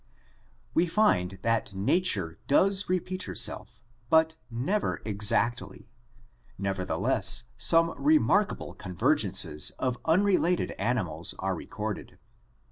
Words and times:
We 0.73 0.87
find 0.87 1.37
that 1.43 1.75
nature 1.75 2.39
does 2.47 2.89
repeat 2.89 3.25
herself, 3.29 3.79
but 4.09 4.35
never 4.49 4.99
exactly, 5.05 5.91
nevertheless 6.57 7.43
some 7.55 7.93
remarkable 7.95 8.73
convergences 8.73 9.71
of 9.77 9.99
un 10.05 10.23
related 10.23 10.71
animals 10.79 11.35
are 11.37 11.53
recorded. 11.53 12.17